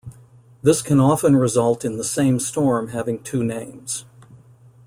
This 0.63 0.81
can 0.81 0.99
often 0.99 1.35
result 1.35 1.85
in 1.85 1.95
the 1.97 2.03
same 2.03 2.39
storm 2.39 2.87
having 2.87 3.21
two 3.21 3.43
names. 3.43 4.03